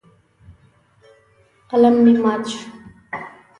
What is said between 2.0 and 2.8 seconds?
مې مات شو.